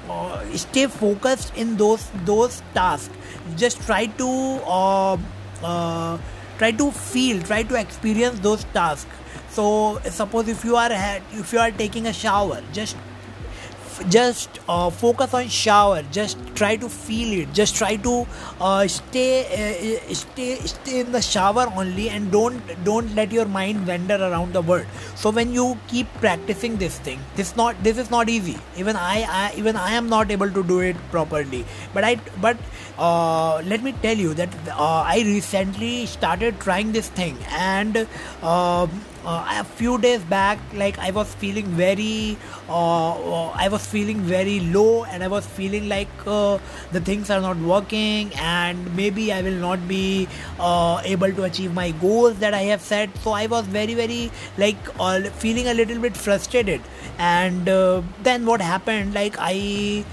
uh, 0.08 0.44
stay 0.54 0.86
focused 0.86 1.52
in 1.56 1.76
those 1.76 2.08
those 2.24 2.62
tasks. 2.74 3.14
Just 3.56 3.80
try 3.82 4.06
to 4.06 4.28
uh, 4.66 5.16
try 6.58 6.70
to 6.72 6.90
feel 6.90 7.40
try 7.42 7.62
to 7.62 7.74
experience 7.80 8.40
those 8.40 8.64
tasks 8.76 9.10
so 9.56 9.66
suppose 10.20 10.48
if 10.48 10.64
you 10.64 10.76
are 10.76 10.90
if 11.42 11.52
you 11.52 11.58
are 11.66 11.70
taking 11.82 12.06
a 12.06 12.12
shower 12.12 12.62
just 12.72 12.96
just 14.08 14.60
uh, 14.68 14.90
focus 14.90 15.32
on 15.34 15.48
shower. 15.48 16.02
Just 16.12 16.38
try 16.54 16.76
to 16.76 16.88
feel 16.88 17.40
it. 17.40 17.52
Just 17.52 17.76
try 17.76 17.96
to 17.96 18.26
uh, 18.60 18.86
stay 18.86 19.46
uh, 19.46 20.14
stay 20.14 20.56
stay 20.56 21.00
in 21.00 21.12
the 21.12 21.22
shower 21.22 21.66
only 21.76 22.08
and 22.10 22.30
don't 22.30 22.60
don't 22.84 23.14
let 23.14 23.32
your 23.32 23.46
mind 23.46 23.86
wander 23.86 24.16
around 24.16 24.52
the 24.52 24.62
world. 24.62 24.86
So 25.14 25.30
when 25.30 25.52
you 25.52 25.78
keep 25.88 26.12
practicing 26.14 26.76
this 26.76 26.98
thing 26.98 27.20
this 27.36 27.56
not 27.56 27.82
this 27.82 27.98
is 27.98 28.10
not 28.10 28.28
easy. 28.28 28.58
Even 28.76 28.96
I, 28.96 29.26
I 29.28 29.54
even 29.56 29.76
i 29.76 29.92
am 29.92 30.08
not 30.08 30.30
able 30.30 30.50
to 30.50 30.62
do 30.62 30.80
it 30.80 30.96
properly. 31.10 31.64
But 31.94 32.04
i 32.04 32.16
but 32.40 32.56
uh, 32.98 33.62
let 33.66 33.82
me 33.82 33.92
tell 34.02 34.16
you 34.16 34.34
that 34.34 34.48
uh, 34.68 35.02
i 35.06 35.22
recently 35.24 36.06
started 36.06 36.58
trying 36.60 36.92
this 36.92 37.08
thing 37.08 37.36
and 37.50 37.96
uh, 37.96 38.06
uh, 38.42 38.86
a 39.26 39.64
few 39.64 39.98
days 39.98 40.22
back 40.24 40.58
like 40.74 40.98
i 40.98 41.10
was 41.10 41.34
feeling 41.34 41.66
very 41.66 42.36
uh, 42.68 43.10
uh, 43.10 43.48
i 43.54 43.68
was 43.68 43.84
feeling 43.86 44.20
very 44.20 44.60
low 44.60 45.04
and 45.04 45.24
i 45.24 45.28
was 45.28 45.46
feeling 45.46 45.88
like 45.88 46.08
uh, 46.26 46.58
the 46.92 47.00
things 47.00 47.28
are 47.30 47.40
not 47.40 47.56
working 47.56 48.30
and 48.36 48.94
maybe 48.96 49.32
i 49.32 49.42
will 49.42 49.60
not 49.66 49.88
be 49.88 50.28
uh, 50.60 51.00
able 51.04 51.32
to 51.32 51.42
achieve 51.44 51.74
my 51.74 51.90
goals 51.92 52.38
that 52.38 52.54
i 52.54 52.62
have 52.62 52.80
set. 52.80 53.10
So 53.18 53.32
i 53.32 53.46
was 53.46 53.66
very 53.66 53.94
very 53.94 54.30
like 54.58 54.76
uh, 55.00 55.22
feeling 55.44 55.66
a 55.68 55.74
little 55.74 55.98
bit 55.98 56.16
frustrated 56.16 56.80
and 57.18 57.64
then 58.22 58.46
what 58.46 58.60
happened 58.60 59.14
like 59.14 59.34
i 59.38 60.04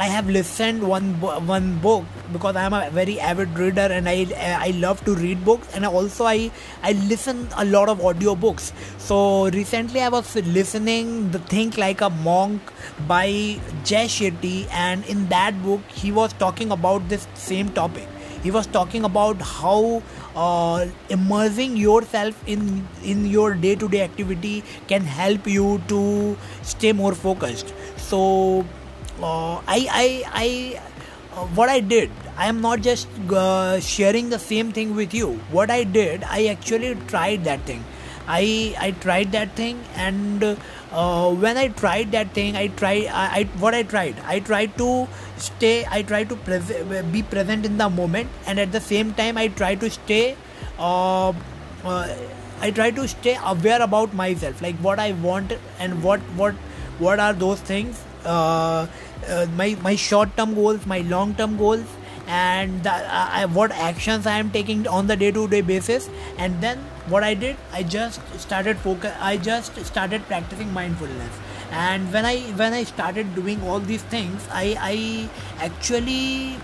I 0.00 0.06
have 0.06 0.28
listened 0.30 0.86
one 0.86 1.06
one 1.20 1.78
book 1.80 2.04
because 2.32 2.54
I 2.54 2.62
am 2.66 2.72
a 2.72 2.88
very 2.88 3.18
avid 3.18 3.58
reader 3.58 3.86
and 3.96 4.08
I 4.08 4.26
I 4.66 4.70
love 4.82 5.04
to 5.06 5.14
read 5.14 5.44
books 5.44 5.74
and 5.74 5.84
also 5.84 6.24
I 6.24 6.52
I 6.90 6.92
listen 6.92 7.48
a 7.56 7.64
lot 7.64 7.88
of 7.88 8.04
audio 8.10 8.36
books. 8.36 8.72
So 8.98 9.48
recently 9.56 10.00
I 10.00 10.08
was 10.08 10.36
listening 10.58 11.32
the 11.32 11.40
Think 11.54 11.78
Like 11.78 12.00
a 12.00 12.10
Monk 12.10 12.70
by 13.08 13.26
Jay 13.82 14.04
Shetty 14.18 14.68
and 14.70 15.04
in 15.06 15.26
that 15.34 15.60
book 15.64 15.80
he 16.04 16.12
was 16.12 16.32
talking 16.44 16.70
about 16.70 17.08
this 17.08 17.26
same 17.34 17.74
topic. 17.82 18.06
He 18.44 18.52
was 18.52 18.68
talking 18.68 19.04
about 19.04 19.40
how 19.42 20.00
uh, 20.36 20.86
immersing 21.08 21.76
yourself 21.76 22.40
in 22.46 22.86
in 23.02 23.26
your 23.26 23.54
day-to-day 23.54 24.02
activity 24.02 24.62
can 24.86 25.02
help 25.20 25.48
you 25.58 25.80
to 25.88 26.36
stay 26.62 26.92
more 26.92 27.14
focused. 27.14 27.74
So 27.96 28.64
uh, 29.22 29.56
I, 29.66 29.88
I, 29.90 30.24
I, 30.32 30.80
uh, 31.34 31.46
what 31.46 31.68
I 31.68 31.80
did, 31.80 32.10
I 32.36 32.46
am 32.46 32.60
not 32.60 32.80
just 32.82 33.08
uh, 33.30 33.80
sharing 33.80 34.30
the 34.30 34.38
same 34.38 34.72
thing 34.72 34.94
with 34.94 35.12
you. 35.14 35.34
What 35.50 35.70
I 35.70 35.84
did, 35.84 36.22
I 36.24 36.46
actually 36.46 36.94
tried 37.06 37.44
that 37.44 37.60
thing. 37.62 37.84
I, 38.26 38.76
I 38.78 38.90
tried 38.90 39.32
that 39.32 39.52
thing, 39.52 39.82
and 39.96 40.58
uh, 40.92 41.34
when 41.34 41.56
I 41.56 41.68
tried 41.68 42.12
that 42.12 42.32
thing, 42.34 42.56
I 42.56 42.66
tried. 42.68 43.06
I, 43.06 43.40
I, 43.40 43.44
what 43.58 43.74
I 43.74 43.82
tried, 43.82 44.16
I 44.26 44.40
tried 44.40 44.76
to 44.76 45.08
stay. 45.38 45.86
I 45.90 46.02
tried 46.02 46.28
to 46.28 46.36
pres- 46.36 47.02
be 47.10 47.22
present 47.22 47.64
in 47.64 47.78
the 47.78 47.88
moment, 47.88 48.28
and 48.46 48.60
at 48.60 48.70
the 48.70 48.80
same 48.82 49.14
time, 49.14 49.38
I 49.38 49.48
try 49.48 49.76
to 49.76 49.88
stay. 49.88 50.36
Uh, 50.78 51.32
uh, 51.84 52.16
I 52.60 52.70
try 52.70 52.90
to 52.90 53.08
stay 53.08 53.38
aware 53.42 53.80
about 53.80 54.12
myself, 54.12 54.60
like 54.60 54.76
what 54.76 54.98
I 54.98 55.12
want 55.12 55.54
and 55.78 56.02
what 56.02 56.20
what 56.36 56.54
what 56.98 57.18
are 57.18 57.32
those 57.32 57.60
things 57.60 58.04
Uh, 58.24 58.86
uh, 59.28 59.46
my 59.56 59.76
my 59.82 59.94
short 59.94 60.36
term 60.36 60.54
goals 60.54 60.86
my 60.86 61.00
long 61.00 61.34
term 61.34 61.56
goals 61.56 61.86
and 62.26 62.82
the, 62.82 62.90
uh, 62.92 63.30
uh, 63.40 63.48
what 63.48 63.72
actions 63.72 64.26
i 64.26 64.38
am 64.38 64.50
taking 64.50 64.86
on 64.86 65.06
the 65.06 65.16
day 65.16 65.30
to 65.32 65.48
day 65.48 65.60
basis. 65.60 66.08
And 66.36 66.60
then 66.60 66.78
what 67.08 67.24
i 67.24 67.34
did 67.34 67.56
i 67.72 67.82
just 67.82 68.20
started 68.38 68.78
focus 68.78 69.14
i 69.18 69.36
just 69.36 69.84
started 69.84 70.26
practicing 70.26 70.72
mindfulness. 70.72 71.38
And 71.70 72.12
when 72.12 72.24
i 72.24 72.36
when 72.62 72.72
i 72.72 72.84
started 72.84 73.34
doing 73.34 73.62
all 73.62 73.80
these 73.80 74.02
things 74.02 74.46
i 74.50 74.66
i 74.80 75.64
actually 75.64 76.56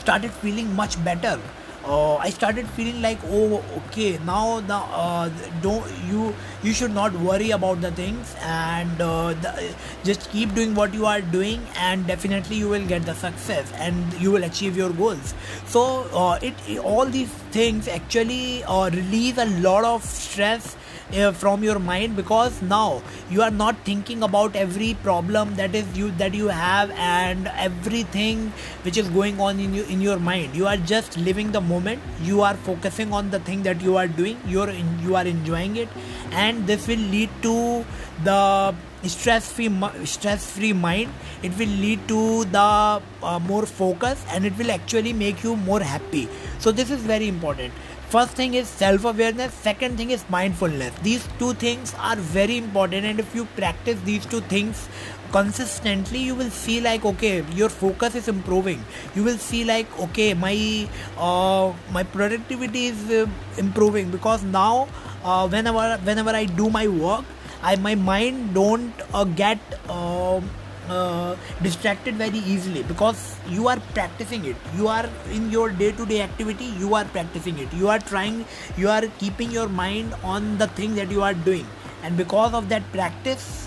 started 0.00 0.30
feeling 0.30 0.74
much 0.74 1.02
better 1.04 1.38
uh, 1.86 2.16
I 2.16 2.30
started 2.30 2.68
feeling 2.68 3.00
like 3.00 3.18
oh 3.24 3.62
okay 3.78 4.18
now 4.24 4.60
the 4.60 4.74
uh, 4.74 5.30
don't 5.62 5.86
you 6.08 6.34
you 6.62 6.72
should 6.72 6.92
not 6.92 7.12
worry 7.14 7.50
about 7.50 7.80
the 7.80 7.90
things 7.92 8.34
and 8.40 9.00
uh, 9.00 9.34
the, 9.34 9.74
just 10.04 10.30
keep 10.30 10.54
doing 10.54 10.74
what 10.74 10.92
you 10.94 11.06
are 11.06 11.20
doing 11.20 11.60
and 11.76 12.06
definitely 12.06 12.56
you 12.56 12.68
will 12.68 12.86
get 12.86 13.04
the 13.04 13.14
success 13.14 13.72
and 13.76 14.12
you 14.14 14.30
will 14.30 14.44
achieve 14.44 14.76
your 14.76 14.90
goals. 14.90 15.34
So 15.66 16.08
uh, 16.12 16.38
it, 16.42 16.54
all 16.78 17.06
these 17.06 17.30
things 17.58 17.88
actually 17.88 18.64
uh, 18.64 18.90
release 18.90 19.38
a 19.38 19.46
lot 19.60 19.84
of 19.84 20.02
stress 20.02 20.76
uh, 21.14 21.32
from 21.32 21.62
your 21.62 21.78
mind 21.78 22.16
because 22.16 22.60
now 22.62 23.02
you 23.30 23.42
are 23.42 23.50
not 23.50 23.76
thinking 23.84 24.22
about 24.22 24.56
every 24.56 24.94
problem 25.02 25.54
that 25.56 25.74
is 25.74 25.86
you 25.96 26.10
that 26.22 26.34
you 26.34 26.48
have 26.48 26.90
and 26.90 27.48
everything 27.54 28.52
which 28.82 28.96
is 28.96 29.08
going 29.08 29.40
on 29.40 29.60
in 29.60 29.74
you 29.74 29.84
in 29.84 30.00
your 30.00 30.18
mind. 30.18 30.54
You 30.54 30.66
are 30.66 30.76
just 30.76 31.16
living 31.16 31.52
the 31.52 31.60
moment. 31.60 32.02
You 32.22 32.42
are 32.42 32.54
focusing 32.54 33.12
on 33.12 33.30
the 33.30 33.40
thing 33.40 33.62
that 33.62 33.80
you 33.80 33.96
are 33.96 34.08
doing. 34.08 34.40
You're 34.46 34.70
in, 34.70 34.98
you 35.02 35.16
are 35.16 35.24
enjoying 35.24 35.76
it. 35.76 35.88
And 36.32 36.66
this 36.66 36.86
will 36.88 37.06
lead 37.14 37.30
to 37.42 37.84
the 38.24 38.74
stress 39.04 39.52
free 39.52 39.70
stress 40.04 40.50
free 40.50 40.72
mind. 40.72 41.12
It 41.42 41.56
will 41.58 41.74
lead 41.86 42.08
to 42.08 42.44
the 42.46 43.02
uh, 43.22 43.38
more 43.40 43.66
focus 43.66 44.24
and 44.30 44.44
it 44.44 44.56
will 44.58 44.70
actually 44.70 45.12
make 45.12 45.44
you 45.44 45.56
more 45.56 45.80
happy. 45.80 46.28
So 46.58 46.72
this 46.72 46.90
is 46.90 47.00
very 47.02 47.28
important 47.28 47.72
first 48.08 48.32
thing 48.32 48.54
is 48.54 48.68
self 48.68 49.04
awareness 49.04 49.52
second 49.52 49.96
thing 49.96 50.10
is 50.10 50.24
mindfulness. 50.30 50.94
These 51.02 51.26
two 51.38 51.54
things 51.54 51.94
are 51.98 52.16
very 52.16 52.56
important 52.56 53.04
and 53.04 53.20
if 53.20 53.34
you 53.34 53.44
practice 53.56 54.00
these 54.04 54.26
two 54.26 54.40
things 54.40 54.88
consistently 55.32 56.20
you 56.20 56.34
will 56.34 56.50
see 56.50 56.80
like 56.80 57.04
okay 57.04 57.44
your 57.54 57.68
focus 57.68 58.14
is 58.14 58.28
improving. 58.28 58.84
You 59.14 59.24
will 59.24 59.38
see 59.38 59.64
like 59.64 59.98
okay 60.00 60.34
my 60.34 60.88
uh, 61.18 61.72
my 61.92 62.04
productivity 62.04 62.86
is 62.86 63.10
uh, 63.10 63.26
improving 63.58 64.10
because 64.10 64.44
now 64.44 64.88
uh, 65.24 65.48
whenever 65.48 65.98
whenever 66.04 66.30
i 66.30 66.44
do 66.44 66.70
my 66.70 66.86
work 66.86 67.24
i 67.62 67.74
my 67.76 67.94
mind 67.94 68.54
don't 68.54 69.02
uh, 69.12 69.24
get 69.24 69.58
um, 69.88 70.48
uh, 70.88 71.36
distracted 71.62 72.14
very 72.14 72.38
easily 72.38 72.82
because 72.82 73.36
you 73.48 73.68
are 73.68 73.78
practicing 73.94 74.44
it. 74.44 74.56
You 74.76 74.88
are 74.88 75.08
in 75.30 75.50
your 75.50 75.70
day 75.70 75.92
to 75.92 76.06
day 76.06 76.22
activity 76.22 76.66
you 76.78 76.94
are 76.94 77.04
practicing 77.04 77.58
it. 77.58 77.72
You 77.72 77.88
are 77.88 77.98
trying 77.98 78.44
you 78.76 78.88
are 78.88 79.02
keeping 79.18 79.50
your 79.50 79.68
mind 79.68 80.14
on 80.22 80.58
the 80.58 80.68
thing 80.68 80.94
that 80.96 81.10
you 81.10 81.22
are 81.22 81.34
doing. 81.34 81.66
And 82.02 82.16
because 82.16 82.54
of 82.54 82.68
that 82.68 82.90
practice 82.92 83.66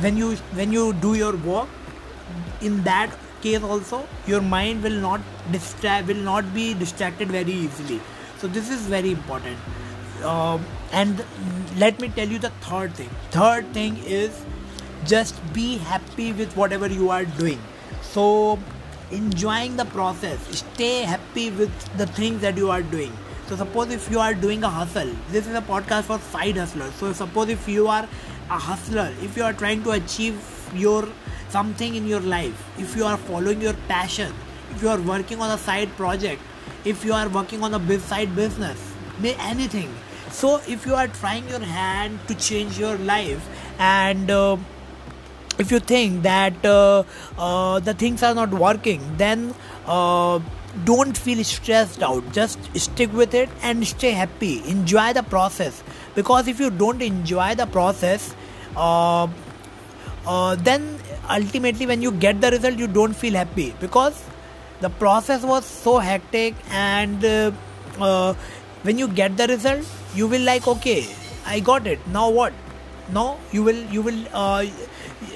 when 0.00 0.16
you 0.16 0.36
when 0.60 0.72
you 0.72 0.92
do 0.94 1.14
your 1.14 1.36
work 1.36 1.68
in 2.60 2.82
that 2.84 3.10
case 3.40 3.62
also 3.62 4.06
your 4.26 4.40
mind 4.40 4.82
will 4.82 5.00
not 5.00 5.20
distract 5.52 6.06
will 6.06 6.24
not 6.30 6.54
be 6.54 6.74
distracted 6.74 7.28
very 7.28 7.52
easily. 7.52 8.00
So 8.38 8.46
this 8.46 8.70
is 8.70 8.86
very 8.86 9.10
important. 9.10 9.58
Um, 10.24 10.64
and 10.92 11.24
let 11.76 12.00
me 12.00 12.08
tell 12.08 12.28
you 12.28 12.38
the 12.38 12.50
third 12.60 12.94
thing. 12.94 13.10
Third 13.30 13.72
thing 13.72 13.98
is 13.98 14.44
just 15.06 15.40
be 15.52 15.78
happy 15.78 16.32
with 16.32 16.56
whatever 16.56 16.88
you 16.88 17.10
are 17.10 17.24
doing. 17.24 17.60
So 18.02 18.58
enjoying 19.10 19.76
the 19.76 19.84
process 19.86 20.38
stay 20.58 21.02
happy 21.02 21.50
with 21.50 21.70
the 21.96 22.06
things 22.06 22.40
that 22.42 22.56
you 22.56 22.70
are 22.70 22.82
doing. 22.82 23.12
So 23.46 23.56
suppose 23.56 23.90
if 23.90 24.10
you 24.10 24.18
are 24.18 24.34
doing 24.34 24.64
a 24.64 24.68
hustle 24.68 25.10
this 25.30 25.46
is 25.46 25.54
a 25.54 25.62
podcast 25.62 26.04
for 26.04 26.18
side 26.18 26.56
hustlers. 26.56 26.94
So 26.94 27.12
suppose 27.12 27.48
if 27.48 27.68
you 27.68 27.88
are 27.88 28.08
a 28.50 28.58
hustler 28.58 29.12
if 29.22 29.36
you 29.36 29.44
are 29.44 29.52
trying 29.52 29.82
to 29.84 29.92
achieve 29.92 30.38
your 30.74 31.08
something 31.48 31.94
in 31.94 32.06
your 32.06 32.20
life 32.20 32.78
if 32.78 32.94
you 32.94 33.04
are 33.04 33.16
following 33.16 33.60
your 33.60 33.72
passion 33.88 34.32
if 34.70 34.82
you 34.82 34.88
are 34.88 35.00
working 35.00 35.40
on 35.40 35.50
a 35.50 35.56
side 35.58 35.88
project 35.96 36.42
if 36.84 37.04
you 37.04 37.12
are 37.14 37.28
working 37.28 37.62
on 37.62 37.74
a 37.74 37.98
side 37.98 38.34
business 38.36 38.88
anything. 39.24 39.92
So 40.30 40.60
if 40.68 40.86
you 40.86 40.94
are 40.94 41.08
trying 41.08 41.48
your 41.48 41.60
hand 41.60 42.20
to 42.28 42.34
change 42.34 42.78
your 42.78 42.96
life 42.98 43.46
and 43.78 44.30
uh, 44.30 44.56
if 45.58 45.72
you 45.72 45.80
think 45.80 46.22
that 46.22 46.64
uh, 46.64 47.02
uh, 47.38 47.80
the 47.80 47.94
things 47.94 48.22
are 48.22 48.34
not 48.34 48.50
working 48.50 49.00
then 49.16 49.54
uh, 49.86 50.38
don't 50.84 51.16
feel 51.16 51.42
stressed 51.42 52.02
out. 52.02 52.32
Just 52.32 52.58
stick 52.76 53.12
with 53.12 53.34
it 53.34 53.48
and 53.62 53.86
stay 53.86 54.10
happy. 54.12 54.62
Enjoy 54.68 55.12
the 55.12 55.22
process. 55.22 55.82
Because 56.14 56.46
if 56.46 56.60
you 56.60 56.70
don't 56.70 57.02
enjoy 57.02 57.54
the 57.54 57.66
process 57.66 58.34
uh, 58.76 59.26
uh, 60.26 60.54
then 60.56 60.98
ultimately 61.30 61.86
when 61.86 62.02
you 62.02 62.12
get 62.12 62.40
the 62.40 62.50
result 62.50 62.78
you 62.78 62.86
don't 62.86 63.14
feel 63.14 63.34
happy. 63.34 63.74
Because 63.80 64.22
the 64.80 64.90
process 64.90 65.42
was 65.42 65.64
so 65.64 65.98
hectic 65.98 66.54
and 66.70 67.24
uh, 67.24 68.34
when 68.82 68.98
you 68.98 69.08
get 69.08 69.36
the 69.36 69.46
result 69.48 69.84
you 70.14 70.28
will 70.28 70.42
like 70.42 70.68
okay 70.68 71.06
i 71.46 71.60
got 71.60 71.86
it. 71.86 71.98
Now 72.08 72.28
what? 72.30 72.52
Now 73.10 73.38
you 73.52 73.62
will 73.62 73.82
you 73.96 74.02
will 74.02 74.24
uh, 74.32 74.66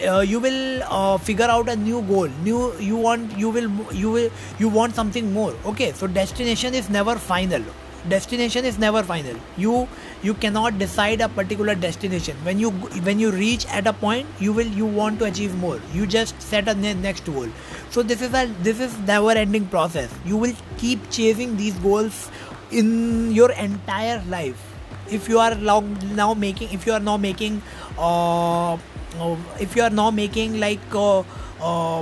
uh, 0.07 0.21
you 0.21 0.41
will 0.41 0.83
uh, 0.85 1.19
figure 1.19 1.47
out 1.47 1.69
a 1.69 1.77
new 1.77 2.03
goal. 2.03 2.29
New 2.43 2.73
you 2.79 2.97
want 2.97 3.37
you 3.39 3.51
will 3.51 3.71
you 3.93 4.11
will 4.11 4.31
you 4.59 4.69
want 4.69 4.95
something 4.95 5.33
more. 5.33 5.55
Okay 5.67 5.93
so 5.93 6.07
destination 6.07 6.75
is 6.75 6.91
never 6.91 7.17
final. 7.17 7.63
Destination 8.09 8.65
is 8.65 8.79
never 8.79 9.03
final. 9.03 9.37
You 9.57 9.89
you 10.23 10.35
cannot 10.35 10.79
decide 10.79 11.21
a 11.21 11.29
particular 11.29 11.75
destination. 11.75 12.37
When 12.45 12.59
you 12.59 12.71
when 13.11 13.21
you 13.21 13.31
reach 13.31 13.67
at 13.67 13.87
a 13.87 13.93
point 13.93 14.27
you 14.41 14.53
will 14.53 14.67
you 14.67 14.87
want 14.87 15.19
to 15.21 15.27
achieve 15.27 15.55
more. 15.57 15.79
You 15.93 16.07
just 16.07 16.41
set 16.41 16.69
a 16.69 16.75
ne- 16.75 16.95
next 16.95 17.25
goal. 17.27 17.49
So 17.91 18.03
this 18.03 18.23
is 18.23 18.35
a 18.35 18.47
this 18.63 18.81
is 18.81 18.99
never 19.13 19.31
ending 19.31 19.67
process. 19.67 20.11
You 20.25 20.37
will 20.37 20.55
keep 20.79 21.11
chasing 21.11 21.57
these 21.57 21.75
goals 21.79 22.29
in 22.71 23.33
your 23.33 23.53
entire 23.53 24.23
life 24.29 24.72
if 25.11 25.29
you 25.29 25.39
are 25.39 25.55
now, 25.55 26.35
making 26.35 26.73
if 26.73 26.87
you 26.87 26.93
are 26.93 27.01
now 27.01 27.17
making 27.17 27.61
uh, 27.99 28.75
uh 28.75 29.37
if 29.61 29.77
you 29.77 29.83
are 29.83 29.91
now 29.91 30.11
making 30.11 30.59
like 30.61 30.81
uh, 30.95 31.21
uh, 31.61 32.01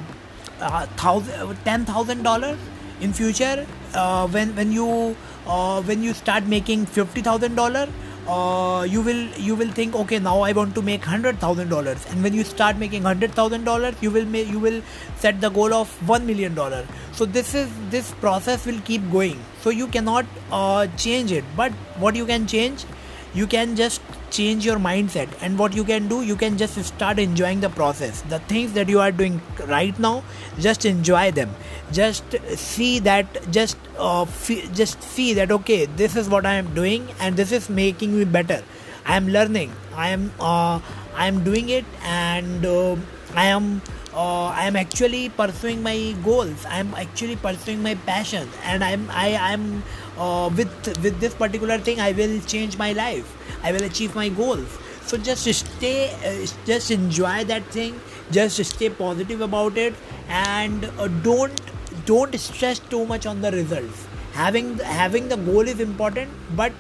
uh 0.61 0.87
thousand 0.97 1.57
ten 1.65 1.85
thousand 1.85 2.23
dollars 2.23 2.59
in 3.01 3.13
future 3.13 3.67
uh, 3.95 4.27
when 4.29 4.55
when 4.55 4.73
you 4.73 5.17
uh, 5.47 5.83
when 5.83 6.03
you 6.03 6.13
start 6.15 6.45
making 6.47 6.87
fifty 6.87 7.21
thousand 7.21 7.55
dollar 7.55 7.89
uh, 8.31 8.83
you 8.85 9.01
will 9.01 9.23
you 9.49 9.55
will 9.55 9.71
think 9.79 9.97
okay 10.03 10.19
now 10.19 10.41
I 10.41 10.53
want 10.53 10.75
to 10.77 10.83
make 10.83 11.05
hundred 11.05 11.39
thousand 11.39 11.69
dollars. 11.69 12.07
And 12.11 12.23
when 12.23 12.35
you 12.35 12.45
start 12.45 12.79
making 12.79 13.03
hundred 13.03 13.33
thousand 13.33 13.65
dollars 13.65 13.95
you 14.01 14.11
will 14.11 14.27
you 14.55 14.59
will 14.59 14.83
set 15.17 15.41
the 15.41 15.51
goal 15.51 15.75
of 15.75 15.95
one 16.09 16.27
million 16.27 16.55
dollar 16.55 16.87
so 17.13 17.25
this 17.25 17.55
is 17.55 17.69
this 17.91 18.13
process 18.13 18.67
will 18.67 18.81
keep 18.83 19.11
going. 19.11 19.39
So 19.63 19.71
you 19.71 19.87
cannot 19.87 20.27
uh, 20.51 20.87
change 20.97 21.33
it. 21.33 21.45
But 21.57 21.73
what 22.05 22.17
you 22.17 22.27
can 22.27 22.47
change 22.47 22.85
you 23.33 23.47
can 23.47 23.77
just 23.77 24.03
change 24.31 24.65
your 24.67 24.79
mindset. 24.79 25.29
And 25.41 25.59
what 25.59 25.75
you 25.75 25.85
can 25.85 26.09
do 26.09 26.23
you 26.23 26.37
can 26.37 26.57
just 26.59 26.83
start 26.85 27.19
enjoying 27.19 27.61
the 27.61 27.71
process. 27.71 28.23
The 28.23 28.39
things 28.55 28.73
that 28.75 28.89
you 28.89 29.01
are 29.01 29.13
doing 29.13 29.41
right 29.67 29.99
now 29.99 30.23
just 30.59 30.85
enjoy 30.85 31.31
them 31.33 31.55
just 31.93 32.37
see 32.57 32.99
that 33.01 33.27
just 33.51 33.77
uh, 33.99 34.25
just 34.73 35.03
see 35.03 35.35
that 35.35 35.51
okay 35.51 35.87
this 35.87 36.17
is 36.17 36.29
what 36.29 36.47
i 36.47 36.55
am 36.55 36.73
doing 36.75 37.09
and 37.21 37.37
this 37.37 37.53
is 37.53 37.69
making 37.69 38.17
me 38.17 38.25
better 38.25 38.63
i 39.07 39.17
am 39.17 39.29
learning 39.29 39.73
i 39.95 40.09
am 40.09 40.33
uh, 40.41 40.79
i 41.15 41.27
am 41.27 41.43
doing 41.45 41.69
it 41.69 41.85
and 42.05 42.67
uh, 42.67 42.97
i 43.35 43.47
am 43.47 43.81
uh, 44.13 44.47
I 44.47 44.67
am 44.67 44.75
actually 44.77 45.29
pursuing 45.29 45.83
my 45.83 46.15
goals. 46.25 46.65
I 46.67 46.79
am 46.81 46.95
actually 46.95 47.37
pursuing 47.37 47.83
my 47.83 47.95
passion, 47.95 48.49
and 48.65 48.83
I'm 48.83 49.09
I 49.11 49.29
am 49.53 49.85
uh, 50.19 50.51
with 50.57 50.71
with 51.03 51.21
this 51.21 51.35
particular 51.35 51.79
thing. 51.79 52.01
I 52.01 52.13
will 52.13 52.41
change 52.41 52.77
my 52.77 52.93
life. 52.93 53.37
I 53.63 53.73
will 53.73 53.85
achieve 53.85 54.15
my 54.15 54.29
goals. 54.29 54.79
So 55.07 55.17
just 55.17 55.45
stay, 55.55 56.11
uh, 56.27 56.47
just 56.67 56.91
enjoy 56.91 57.45
that 57.45 57.65
thing. 57.67 58.01
Just 58.31 58.65
stay 58.65 58.91
positive 58.91 59.41
about 59.41 59.79
it, 59.79 59.95
and 60.29 60.85
uh, 60.99 61.09
don't 61.23 61.61
don't 62.07 62.39
stress 62.39 62.79
too 62.79 63.05
much 63.07 63.27
on 63.27 63.41
the 63.41 63.51
results. 63.51 64.07
Having 64.33 64.79
having 64.79 65.29
the 65.29 65.37
goal 65.37 65.69
is 65.69 65.81
important, 65.81 66.31
but 66.57 66.73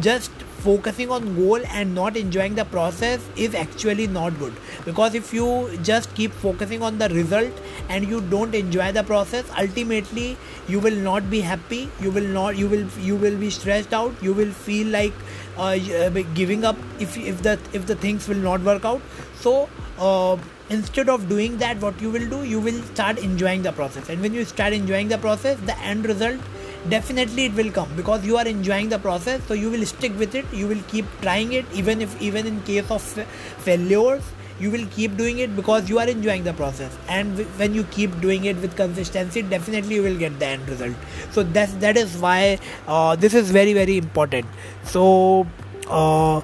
just 0.00 0.30
focusing 0.60 1.10
on 1.10 1.34
goal 1.36 1.60
and 1.78 1.94
not 1.94 2.16
enjoying 2.16 2.54
the 2.54 2.64
process 2.64 3.26
is 3.36 3.54
actually 3.54 4.06
not 4.06 4.38
good. 4.38 4.52
Because 4.84 5.14
if 5.14 5.32
you 5.32 5.78
just 5.82 6.14
keep 6.14 6.32
focusing 6.32 6.82
on 6.82 6.98
the 6.98 7.08
result 7.08 7.62
and 7.88 8.06
you 8.06 8.20
don't 8.20 8.54
enjoy 8.54 8.92
the 8.92 9.02
process 9.02 9.44
ultimately 9.58 10.36
you 10.68 10.78
will 10.80 10.96
not 10.96 11.30
be 11.30 11.40
happy. 11.40 11.88
You 12.00 12.10
will 12.10 12.28
not 12.38 12.56
you 12.58 12.68
will 12.68 12.86
you 13.00 13.16
will 13.16 13.36
be 13.38 13.50
stressed 13.50 13.94
out. 13.94 14.22
You 14.22 14.34
will 14.34 14.52
feel 14.52 14.88
like 14.88 15.12
uh, 15.56 15.78
uh 16.02 16.22
giving 16.34 16.64
up 16.64 16.76
if 16.98 17.16
if 17.16 17.42
the 17.42 17.58
if 17.72 17.86
the 17.86 17.96
things 17.96 18.28
will 18.28 18.44
not 18.50 18.60
work 18.60 18.84
out. 18.84 19.00
So 19.40 19.68
uh, 19.98 20.36
instead 20.70 21.08
of 21.08 21.28
doing 21.28 21.58
that 21.58 21.80
what 21.80 22.00
you 22.00 22.10
will 22.10 22.26
do 22.30 22.44
you 22.44 22.60
will 22.60 22.80
start 22.94 23.18
enjoying 23.18 23.62
the 23.62 23.72
process. 23.72 24.08
And 24.08 24.22
when 24.22 24.32
you 24.32 24.44
start 24.44 24.72
enjoying 24.72 25.08
the 25.08 25.18
process 25.18 25.58
the 25.66 25.78
end 25.80 26.06
result 26.06 26.40
definitely 26.88 27.46
it 27.46 27.54
will 27.54 27.70
come. 27.70 27.94
Because 27.96 28.24
you 28.24 28.36
are 28.38 28.46
enjoying 28.46 28.88
the 28.88 28.98
process 28.98 29.42
so 29.46 29.54
you 29.54 29.70
will 29.70 29.84
stick 29.84 30.16
with 30.18 30.34
it. 30.34 30.46
You 30.52 30.66
will 30.68 30.82
keep 30.88 31.04
trying 31.22 31.52
it. 31.52 31.66
Even 31.74 32.00
if 32.00 32.20
even 32.22 32.46
in 32.46 32.62
case 32.62 32.90
of 32.90 33.02
failures 33.02 34.22
you 34.60 34.70
will 34.70 34.86
keep 34.90 35.16
doing 35.16 35.38
it 35.38 35.56
because 35.56 35.88
you 35.88 35.98
are 35.98 36.08
enjoying 36.08 36.44
the 36.44 36.52
process. 36.52 36.96
And 37.08 37.38
when 37.58 37.74
you 37.74 37.84
keep 37.84 38.20
doing 38.20 38.44
it 38.44 38.56
with 38.58 38.76
consistency 38.76 39.42
definitely 39.42 39.96
you 39.96 40.02
will 40.02 40.18
get 40.18 40.38
the 40.38 40.46
end 40.46 40.68
result. 40.68 40.94
So 41.32 41.42
that's 41.42 41.72
that 41.86 41.96
is 41.96 42.16
why 42.16 42.58
uh, 42.86 43.16
this 43.16 43.34
is 43.34 43.50
very 43.50 43.72
very 43.72 43.96
important. 43.96 44.46
So 44.84 45.46
uh, 45.88 46.40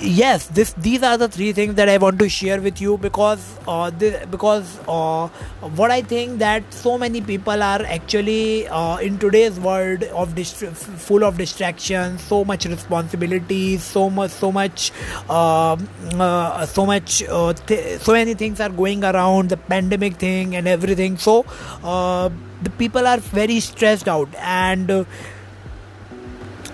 yes 0.00 0.48
this 0.48 0.72
these 0.74 1.02
are 1.02 1.16
the 1.16 1.28
three 1.28 1.52
things 1.52 1.74
that 1.76 1.88
i 1.88 1.96
want 1.96 2.18
to 2.18 2.28
share 2.28 2.60
with 2.60 2.80
you 2.80 2.98
because 2.98 3.58
uh, 3.68 3.90
this, 3.90 4.26
because 4.26 4.78
uh, 4.88 5.28
what 5.76 5.90
i 5.90 6.02
think 6.02 6.38
that 6.40 6.62
so 6.74 6.98
many 6.98 7.20
people 7.20 7.62
are 7.62 7.82
actually 7.84 8.66
uh, 8.68 8.96
in 8.98 9.18
today's 9.18 9.60
world 9.60 10.02
of 10.22 10.34
dist- 10.34 10.66
full 11.06 11.22
of 11.24 11.38
distractions 11.38 12.20
so 12.22 12.44
much 12.44 12.66
responsibility 12.66 13.76
so 13.78 14.10
much 14.10 14.30
so 14.32 14.50
much 14.50 14.90
um, 15.30 15.88
uh, 16.18 16.66
so 16.66 16.84
much 16.84 17.22
uh, 17.28 17.52
th- 17.52 18.00
so 18.00 18.12
many 18.12 18.34
things 18.34 18.60
are 18.60 18.68
going 18.70 19.04
around 19.04 19.48
the 19.48 19.56
pandemic 19.56 20.16
thing 20.16 20.56
and 20.56 20.66
everything. 20.68 21.16
So 21.18 21.44
uh, 21.84 22.30
the 22.62 22.70
people 22.70 23.06
are 23.06 23.18
very 23.18 23.60
stressed 23.60 24.08
out 24.08 24.28
and 24.36 25.06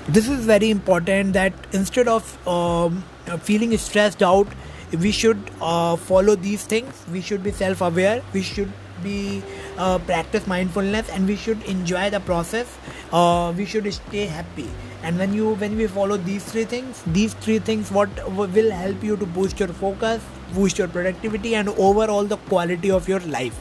this 0.09 0.29
is 0.29 0.47
very 0.47 0.71
important 0.71 1.33
that 1.35 1.53
instead 1.73 2.09
of 2.09 2.49
um, 2.49 3.05
feeling 3.41 3.77
stressed 3.77 4.23
out 4.23 4.47
we 4.93 5.11
should 5.11 5.39
uh, 5.61 5.97
follow 5.97 6.35
these 6.35 6.65
things. 6.65 7.05
We 7.13 7.21
should 7.21 7.43
be 7.43 7.51
self-aware. 7.51 8.23
We 8.33 8.41
should 8.41 8.73
be 9.03 9.43
uh, 9.77 9.99
practice 9.99 10.47
mindfulness 10.47 11.11
and 11.11 11.27
we 11.27 11.37
should 11.37 11.63
enjoy 11.65 12.09
the 12.11 12.21
process. 12.21 12.67
Uh, 13.13 13.53
we 13.57 13.67
should 13.67 13.93
stay 13.93 14.25
happy. 14.25 14.69
And 15.03 15.19
when 15.19 15.35
you 15.35 15.55
when 15.55 15.77
we 15.77 15.87
follow 15.87 16.17
these 16.17 16.45
three 16.45 16.65
things 16.65 17.03
these 17.07 17.35
three 17.35 17.61
things 17.61 17.93
what 17.93 18.09
will 18.37 18.71
help 18.73 19.05
you 19.05 19.17
to 19.17 19.27
boost 19.27 19.61
your 19.61 19.69
focus 19.69 20.21
boost 20.53 20.77
your 20.77 20.89
productivity 20.89 21.55
and 21.55 21.69
overall 21.69 22.25
the 22.25 22.37
quality 22.49 22.91
of 22.91 23.09
your 23.09 23.21
life. 23.21 23.61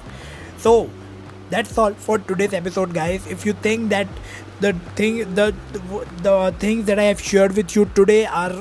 So 0.57 0.89
that's 1.51 1.77
all 1.77 1.93
for 1.93 2.17
today's 2.17 2.53
episode 2.53 2.93
guys. 2.93 3.27
If 3.27 3.45
you 3.45 3.53
think 3.53 3.89
that 3.89 4.07
the 4.59 4.73
thing 4.95 5.35
the, 5.35 5.53
the 6.23 6.53
things 6.59 6.85
that 6.85 6.99
i 6.99 7.03
have 7.03 7.21
shared 7.21 7.55
with 7.55 7.75
you 7.75 7.85
today 7.95 8.25
are 8.25 8.53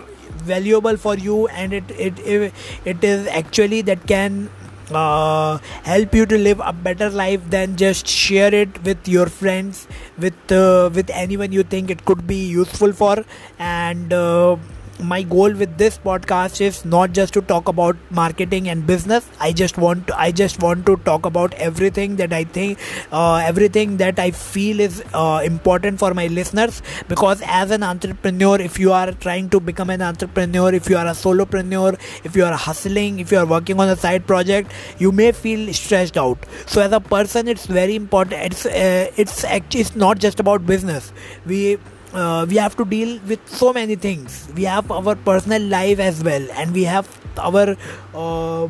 valuable 0.52 0.96
for 0.96 1.14
you 1.16 1.46
and 1.48 1.72
it 1.72 1.90
it 1.90 2.18
it, 2.20 2.52
it 2.84 3.04
is 3.04 3.26
actually 3.26 3.80
that 3.82 4.06
can 4.06 4.48
uh, 4.92 5.58
help 5.82 6.14
you 6.14 6.26
to 6.26 6.38
live 6.38 6.60
a 6.64 6.72
better 6.72 7.10
life 7.10 7.40
then 7.50 7.76
just 7.76 8.06
share 8.06 8.54
it 8.54 8.82
with 8.84 9.08
your 9.08 9.26
friends 9.26 9.86
with 10.18 10.52
uh, 10.52 10.90
with 10.94 11.10
anyone 11.10 11.52
you 11.52 11.62
think 11.62 11.90
it 11.90 12.04
could 12.04 12.26
be 12.26 12.36
useful 12.36 12.92
for. 12.92 13.24
And 13.58 14.12
uh, 14.12 14.56
my 15.00 15.22
goal 15.22 15.52
with 15.52 15.76
this 15.78 15.98
podcast 15.98 16.60
is 16.60 16.84
not 16.84 17.12
just 17.12 17.34
to 17.34 17.40
talk 17.42 17.68
about 17.68 17.96
marketing 18.10 18.68
and 18.68 18.86
business. 18.86 19.28
I 19.40 19.52
just 19.52 19.78
want 19.78 20.06
to, 20.08 20.18
i 20.18 20.30
just 20.30 20.62
want 20.62 20.86
to 20.86 20.96
talk 21.08 21.26
about 21.26 21.54
everything 21.54 22.16
that 22.16 22.32
i 22.32 22.44
think 22.44 22.78
uh, 23.12 23.36
everything 23.36 23.96
that 23.98 24.18
i 24.18 24.30
feel 24.30 24.80
is 24.80 25.02
uh, 25.14 25.40
important 25.44 25.98
for 25.98 26.12
my 26.14 26.26
listeners. 26.28 26.82
Because 27.08 27.42
as 27.46 27.70
an 27.70 27.82
entrepreneur 27.82 28.60
if 28.60 28.78
you 28.78 28.92
are 28.92 29.12
trying 29.12 29.50
to 29.50 29.60
become 29.60 29.90
an 29.90 30.02
entrepreneur 30.02 30.72
if 30.74 30.88
you 30.88 30.96
are 30.96 31.06
a 31.06 31.16
solopreneur 31.24 31.98
if 32.24 32.36
you 32.36 32.44
are 32.44 32.54
hustling 32.54 33.18
if 33.18 33.32
you 33.32 33.38
are 33.38 33.46
working 33.46 33.80
on 33.80 33.88
a 33.88 33.96
side 33.96 34.26
project 34.26 34.72
you 34.98 35.12
may 35.12 35.32
feel 35.32 35.72
stressed 35.72 36.16
out. 36.16 36.38
So 36.66 36.80
as 36.80 36.92
a 36.92 37.00
person 37.00 37.48
it's 37.48 37.66
very 37.66 37.96
important 37.96 38.32
it's 38.32 38.66
uh, 38.66 39.10
it's 39.16 39.44
actually 39.44 39.80
it's 39.80 39.96
not 39.96 40.18
just 40.18 40.40
about 40.40 40.66
business. 40.66 41.12
We 41.44 41.78
uh, 42.12 42.46
we 42.48 42.56
have 42.56 42.76
to 42.76 42.84
deal 42.84 43.18
with 43.26 43.40
so 43.48 43.72
many 43.72 43.96
things. 43.96 44.48
We 44.54 44.64
have 44.64 44.90
our 44.90 45.14
personal 45.14 45.62
life 45.62 45.98
as 45.98 46.22
well 46.22 46.46
and 46.52 46.72
we 46.72 46.84
have 46.84 47.08
our 47.38 47.76
uh, 48.14 48.68